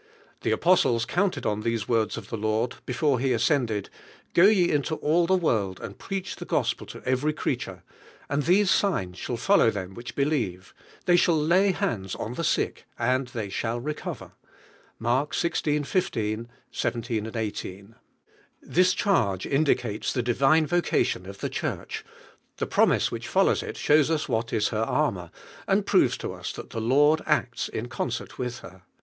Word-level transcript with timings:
The 0.41 0.49
apostles 0.49 1.05
counted 1.05 1.45
on 1.45 1.61
these 1.61 1.87
102 1.87 1.87
UrmtE 1.87 1.89
UEALINfl. 1.89 2.01
words 2.05 2.17
of 2.17 2.29
the 2.31 2.35
Lord 2.37 2.75
before 2.87 3.19
He 3.19 3.33
ascended, 3.33 3.91
"Go 4.33 4.45
ye 4.45 4.71
into 4.71 4.95
all 4.95 5.27
the 5.27 5.35
world 5.37 5.79
and 5.79 5.99
preach 5.99 6.37
the 6.37 6.45
Gospel 6.45 6.87
to 6.87 7.03
every 7.03 7.33
creature... 7.33 7.83
and 8.27 8.41
these 8.41 8.71
signs 8.71 9.19
shall 9.19 9.37
follow 9.37 9.69
them 9.69 9.93
which 9.93 10.15
believe 10.15 10.73
■ 11.03 11.05
they 11.05 11.15
shall 11.17 11.39
lay 11.39 11.73
bands 11.73 12.15
on 12.15 12.33
Hie 12.33 12.41
sick 12.41 12.85
and 12.97 13.27
they 13.27 13.51
snail 13.51 13.79
recover" 13.79 14.31
(Mark 14.97 15.33
xvi, 15.33 15.85
15, 15.85 16.49
17, 16.71 17.25
IS). 17.27 17.83
This 18.59 18.93
charge 18.95 19.45
indicates 19.45 20.11
the 20.13 20.23
divine 20.23 20.65
vocal 20.65 20.97
inn 21.15 21.27
of 21.27 21.41
the 21.41 21.49
Church; 21.49 22.03
(he 22.57 22.65
promise 22.65 23.11
which 23.11 23.29
Minus 23.35 23.61
it 23.61 23.77
shows 23.77 24.09
ns 24.11 24.27
what 24.27 24.51
is 24.51 24.69
her 24.69 24.79
armour, 24.81 25.29
and 25.67 25.85
proves 25.85 26.17
to 26.17 26.35
ns 26.35 26.53
that 26.53 26.71
the 26.71 26.81
Lord 26.81 27.21
acts 27.27 27.69
in 27.69 27.87
concert 27.87 28.39
with 28.39 28.61
her. 28.61 28.81